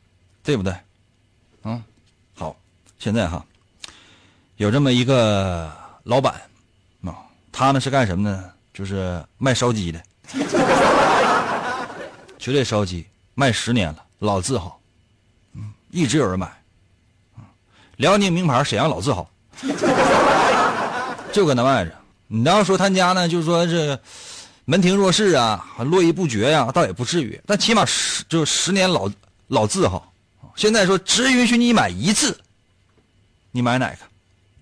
[0.44, 0.72] 对不对？
[1.64, 1.82] 嗯，
[2.36, 2.54] 好，
[2.98, 3.44] 现在哈，
[4.56, 5.72] 有这么一个
[6.04, 6.34] 老板
[7.02, 7.16] 啊，
[7.50, 8.44] 他呢是干什么呢？
[8.74, 10.00] 就是卖烧鸡的，
[12.38, 13.04] 绝对烧鸡
[13.34, 14.78] 卖十年了，老字号，
[15.54, 16.48] 嗯，一直有人买，
[17.96, 19.28] 辽宁名牌，沈阳老字号。
[21.32, 21.92] 就搁那卖着，
[22.28, 23.98] 你要说他家呢，就是说这
[24.64, 27.40] 门庭若市啊，络绎不绝呀，倒也不至于。
[27.46, 29.10] 但起码十就十年老
[29.48, 30.12] 老字号，
[30.54, 32.38] 现在说只允许你买一次，
[33.52, 33.98] 你买哪个？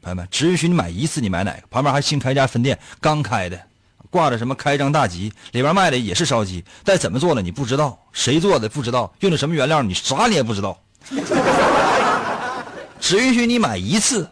[0.03, 1.63] 朋友们，只允许你买一次，你买哪个？
[1.71, 3.61] 旁边还新开一家分店，刚开的，
[4.11, 10.81] 挂着什么开张大吉，里边卖的也是烧鸡，但怎么做的你不知道，谁做的不知道，用的什么原料你啥你也不知道，
[13.01, 14.29] 只允许你买一次。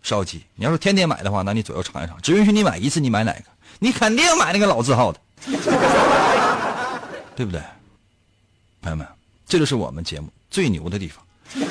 [0.00, 2.16] 烧鸡，你要是天天买的话，那你左右尝一尝。
[2.22, 3.42] 只允许你买一次，你买哪个？
[3.80, 5.20] 你肯定买那个老字号的，
[7.36, 7.60] 对不对？
[8.80, 9.06] 朋友们，
[9.46, 11.22] 这就是我们节目最牛的地方，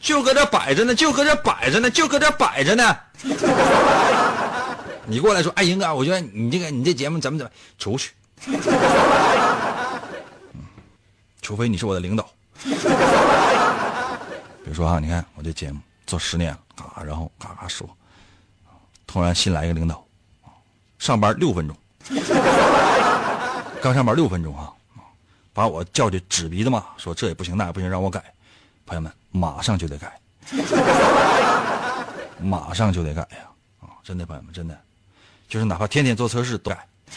[0.00, 2.96] 就搁这摆着呢，就搁这摆着呢，就搁这摆着呢。
[5.06, 8.12] 你过来说，哎，英哥，我觉得你这个你这节目怎么怎么出去？
[11.42, 12.28] 除非你是我的领导。
[14.64, 15.78] 比如说啊，你看我这节目。
[16.06, 17.88] 做十年了，嘎，然后嘎嘎说，
[19.06, 20.06] 突然新来一个领导，
[20.98, 21.74] 上班六分钟，
[23.80, 24.70] 刚上班六分钟啊，
[25.54, 28.22] 把我叫去指鼻子骂，说这也不行那也不行，让我改，
[28.84, 30.20] 朋友们马上就得改，
[32.38, 33.48] 马上就得改呀，
[33.80, 34.78] 啊，真的朋友们真的，
[35.48, 36.86] 就是哪怕天天做测试都改，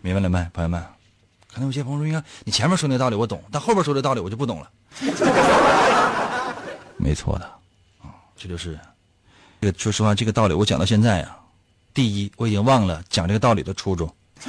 [0.00, 0.82] 明白了没，朋友们？
[1.52, 4.70] 可能有些朋友说，应该你前面说那道理我懂，但后边说的道理我就不懂了。
[6.96, 7.44] 没错的，
[8.02, 8.78] 啊，这就是，
[9.60, 11.36] 这个说实话，这个道理我讲到现在呀，
[11.92, 14.06] 第一，我已经忘了讲这个道理的初衷；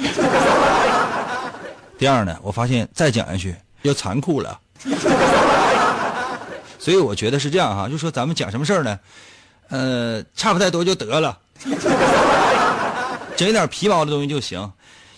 [1.98, 4.60] 第二呢，我发现再讲下去又残酷了。
[6.78, 8.98] 所以我觉得是这样哈，就说咱们讲什么事儿呢？
[9.68, 11.38] 呃，差不太多就得了，
[13.36, 14.70] 整一点皮毛的东西就行。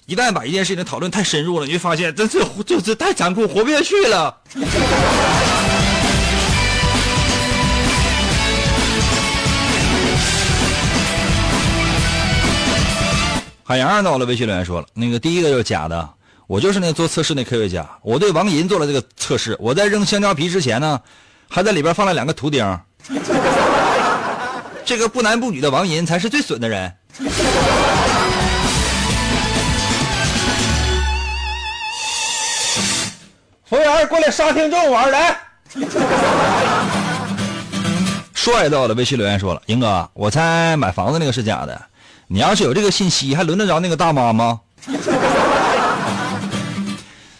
[0.06, 4.36] 一旦把一件事情讨论太深入了，你就发现这这这这太残酷，活不下去了。
[13.66, 16.06] 海洋到了，微信留言说了，那个第一个就是假的，
[16.46, 21.00] 我就是那做测试那科学家，我对王银做了这个测试，我在扔香蕉皮之前呢，
[21.48, 22.62] 还在里边放了两个图钉。
[24.84, 26.92] 这个不男不女的王银才是最损的人。
[33.64, 35.36] 服务员，过来杀听众玩来。
[38.34, 41.80] 帅到了，微信留言说了，英哥，我猜买房子那个是假的。
[42.26, 44.60] 你要是有这个信息，还轮得着那个大妈吗？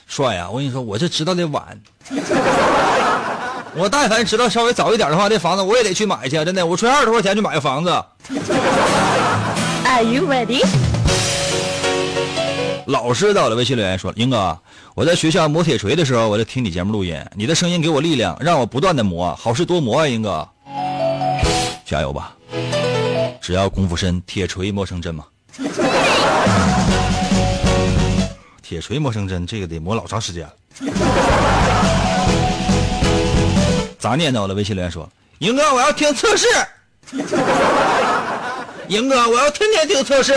[0.06, 0.48] 帅呀！
[0.48, 1.78] 我跟你说，我这知道的晚。
[3.76, 6.64] 我但凡知道稍微早一点的话，这房子我也得去买去，真的。
[6.64, 7.90] 我出二十多块钱去买个房子。
[9.84, 10.64] Are you ready？
[12.86, 14.56] 老师在我的，微信留言说：“英哥，
[14.94, 20.48] 我在学校磨铁锤的时候，我就听你节目录音，你的声音给我力量，让我不断的磨，好事多磨啊，英哥，
[21.84, 22.32] 加油吧！
[23.40, 25.24] 只要功夫深，铁锤磨成针嘛。
[28.62, 30.52] 铁锤磨成针，这个得磨老长时间了。”
[34.04, 34.52] 咋念叨了？
[34.52, 35.08] 微信留言说
[35.40, 36.46] ：“赢哥，我要听测试。
[38.88, 40.34] 赢哥，我要天天听测试。”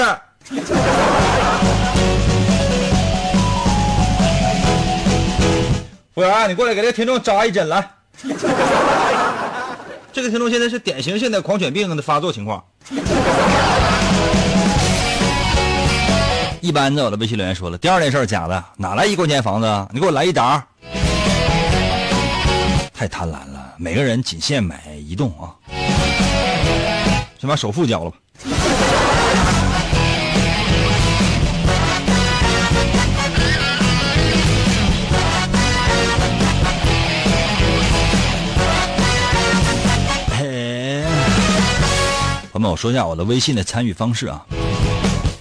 [6.15, 7.85] 服务员，你过来给这个听众扎一针来。
[10.13, 12.63] 这个听众现在是典型性的狂犬病的发作情况。
[16.61, 19.87] 一般的，我的微信留言说了，第二件事假的，哪来一块钱房子？
[19.91, 20.65] 你给我来一沓。
[22.97, 25.53] 太贪婪了，每个人仅限买一栋啊！
[27.39, 28.17] 先把首付交了吧。
[40.39, 41.03] 嘿，
[42.51, 44.43] 朋友们，我说一下我的微信的参与方式啊，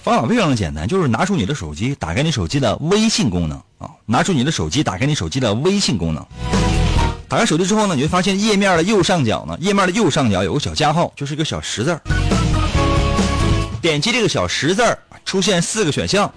[0.03, 6.23] 方法非常的简单，就是拿出你的手机，打开你手机的微信功能啊，拿出你的手机，打开你手机的微信功能。
[7.29, 11.99] 打开手机之后呢，你会发现页面的右上角呢，页面的右上角有个小加号，就是一个小十字
[13.81, 16.31] 点击这个小十字出现四个选项。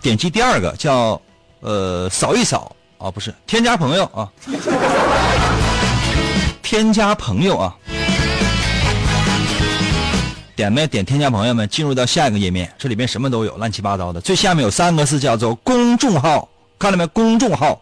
[0.00, 1.20] 点击第二个叫
[1.60, 4.30] 呃扫一扫啊，不是添加朋友啊，
[6.62, 7.74] 添加朋友啊。
[10.54, 14.20] 点没点添加朋友们进入到下一个页面，这里面什么都有，乱七八糟的。
[14.20, 16.48] 最下面有三个字叫做公众号。
[16.82, 17.06] 看到没？
[17.06, 17.80] 公众号，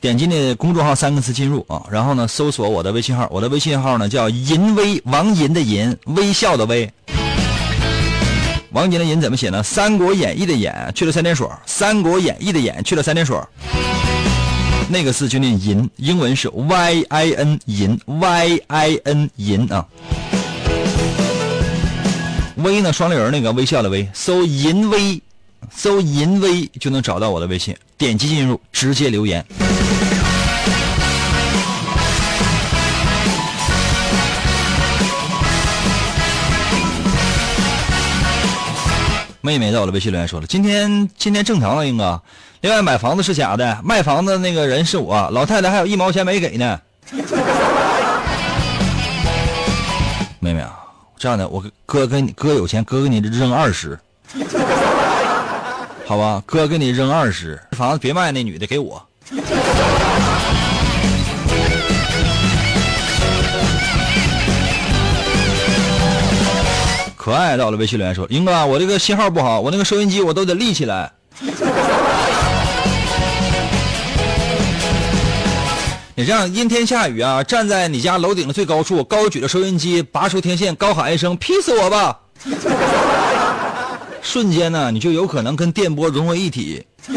[0.00, 6.90] 点击那公众号三个字进入啊，然后呢，搜索我的微信号，我的微信号呢叫银威，王银的银，微笑的微。
[8.70, 9.58] 王银的银怎么写呢？
[9.62, 13.38] 《三国演义》的演去了三点水，《三国演义》的演去了三点水，
[14.88, 19.84] 那个字就念银，英文是 Y I N 银，Y I N 银啊。
[22.56, 25.20] 微呢，双立人那个微笑的微，搜银微。
[25.70, 29.44] 搜“银威”就能找到我的微信，点击进入，直接留言。
[39.40, 42.20] 妹妹在我的微信留言说了：“今天今天正常了，英哥。
[42.62, 46.80] 另外买房子是假的，卖房子那个人是我，老太太还有一毛钱没给呢。
[50.40, 50.76] ”妹妹啊，
[51.16, 53.96] 这样的，我哥跟你哥有钱，哥给你扔二十。
[56.08, 59.04] 好吧，哥给你扔二十，房子别卖，那女的给我。
[67.16, 71.10] 可爱到了微信留言说：“英哥，我这个信号不好，我那个收音机我都得立起来。”
[76.14, 82.20] 你这样阴天下雨啊，站在你家楼顶的最高处，高举着收音机，拔出天线，高喊一声：“劈死我吧！”
[84.26, 86.84] 瞬间呢，你就有可能跟电波融为一体。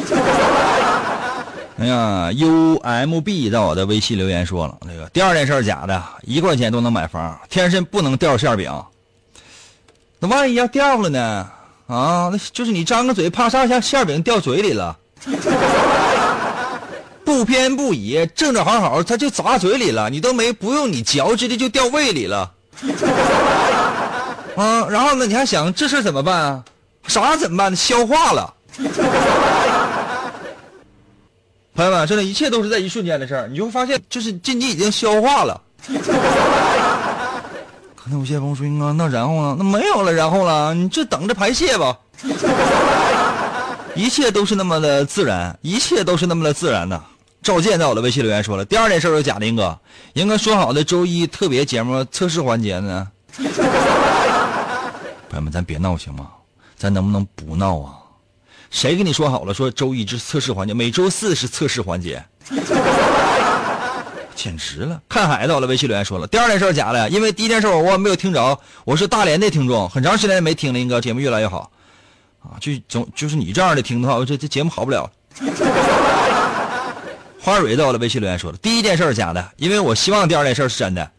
[1.80, 8.72] 哎呀，UMB 在我的微信留言说了，那个第二件事假的，一块钱都能买房，天上不能掉馅饼。
[10.20, 11.47] 那万一要掉了呢？
[11.88, 14.95] 啊，那就是你张个嘴，啪嚓一下馅饼掉嘴里了。
[17.24, 22.51] 不 不偏不倚，正正好好，它就砸嘴里了，你都没不用你嚼，直接就掉胃里了。
[24.55, 26.64] 啊，然后呢，你还想这事怎么办啊？
[27.10, 27.76] 啥怎么办呢？
[27.76, 28.53] 消化了。
[31.76, 35.62] 朋友们，真的，一切都是在一瞬间的事儿，你就会发现，就是这你已经消化了。
[37.95, 39.55] 可能有些朋友说：“英哥，那然后呢？
[39.57, 41.97] 那没有了，然后了，你就等着排泄吧。
[43.95, 47.01] ”一切都是那么的自然，一切都是那么的自然的。
[47.41, 49.78] 赵健在我的微信留言说了，第二件事是假的，英哥，
[50.14, 53.07] 英哥说好的周一特别节目测试环节呢？
[55.30, 56.28] 朋友们，咱别闹行吗？
[56.80, 57.93] 咱能不能不闹啊？
[58.71, 59.53] 谁跟你说好了？
[59.53, 62.23] 说周一是测试环节，每周四是测试环节，
[64.34, 65.01] 简直了！
[65.09, 71.69] 看海到了，微信留言说了，第二件事假的，因为第一件事我没有听着，我是大连的听众，很长时间没听了，英哥节目越来越好，
[72.41, 75.11] 啊，就总就是你这样的听的话，这这节目好不了。
[77.41, 81.11] 花蕊到了，微信留言说了，第一件事假的，因为我希望第二件事是真的。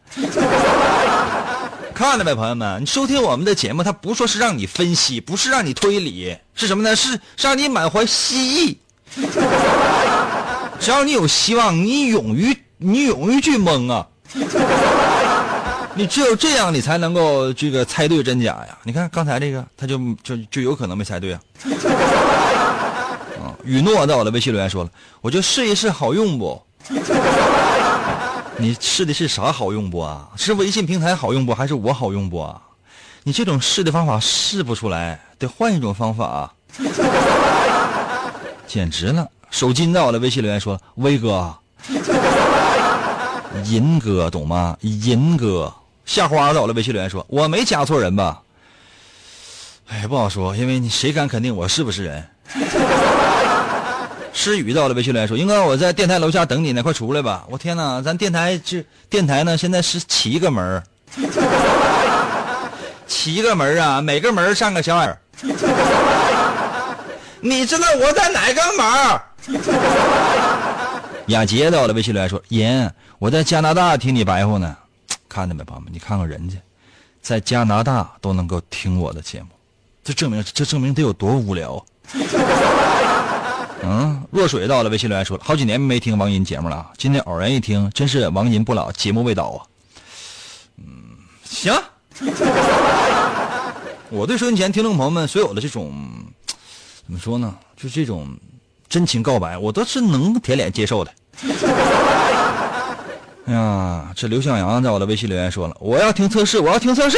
[2.01, 2.81] 看了呗，朋友们？
[2.81, 6.95] 你收听我们的节目，他不说是让你分析，不是让你推理，是什么呢？
[6.95, 8.79] 是让你满怀希冀。
[10.81, 14.07] 只要你有希望，你勇于你勇于去蒙啊！
[15.93, 18.75] 你只有这样，你才能够这个猜对真假呀！
[18.83, 21.39] 你看刚才这个，他就就就有可能没猜对啊。
[23.37, 24.89] 啊，雨诺在我的微信留言说了，
[25.21, 26.59] 我就试一试，好用不？
[28.61, 30.29] 你试的是啥好用不啊？
[30.37, 31.51] 是微信平台好用不？
[31.51, 32.61] 还是我好用不啊？
[33.23, 36.53] 你这种试的方法试不出来，得换一种方法。
[38.67, 39.27] 简直了！
[39.49, 41.51] 手机在我的微信留言说：“威哥，
[43.65, 44.77] 银哥懂吗？
[44.81, 45.73] 银哥。”
[46.05, 48.41] 夏花在我的微信留言说：“我没加错人吧？”
[49.89, 52.29] 哎，不好说，因为你谁敢肯定我是不是人？
[54.43, 57.45] 诗雨到了，微信留言说：“英哥，我在电台楼下等你呢，快出来吧！
[57.47, 60.81] 我天哪，咱电台这电台呢，现在是七个门
[63.05, 65.15] 七个门啊，每个门上个小耳。
[67.39, 69.61] 你知道我在哪个门？”
[71.29, 72.89] 雅洁到了，微信留言说：“银，
[73.19, 74.75] 我在加拿大听你白话呢，
[75.29, 75.93] 看见没，朋友们？
[75.93, 76.57] 你看看人家，
[77.21, 79.49] 在加拿大都能够听我的节目，
[80.03, 81.85] 这证明这证明得有多无聊。”
[83.83, 89.65] 嗯，若水到了，微信留言说了，好几年没听王银节目了，今天偶然一听，真是王银不老，节目未倒啊。
[90.77, 90.85] 嗯，
[91.43, 91.73] 行。
[94.09, 95.93] 我对收音前听众朋友们所有的这种，
[97.05, 97.55] 怎么说呢？
[97.75, 98.27] 就这种
[98.87, 101.11] 真情告白，我都是能舔脸接受的。
[103.45, 107.17] 哎 呀，这刘向阳在我的微信留言说了，我要听测试，我要听测试。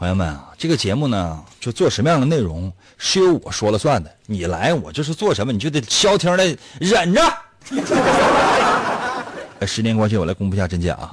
[0.00, 4.10] 朋友们啊，这个节目呢，就做什么样的内容是由我说了算的。
[4.24, 7.20] 你来，我就是做什么，你就得消停的忍着。
[9.66, 11.12] 时间关系，我来公布一下真假啊。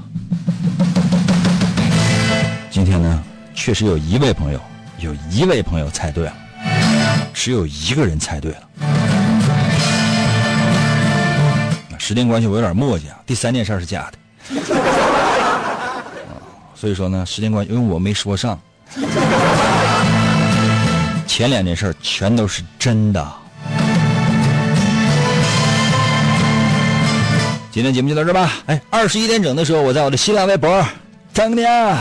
[2.71, 3.21] 今天呢，
[3.53, 4.61] 确实有一位朋友，
[4.99, 6.33] 有一位朋友猜对了，
[7.33, 8.61] 只有一个人猜对了。
[11.99, 13.19] 时间关系，我有点磨叽啊。
[13.25, 14.17] 第三件事是假的，
[16.73, 18.57] 所以说呢，时间关系，因为我没说上。
[21.27, 23.27] 前两件事全都是真的。
[27.71, 28.51] 今天节目就到这吧。
[28.65, 30.83] 哎，二十一点整的时候，我在我的新浪微博
[31.33, 31.97] 等你啊。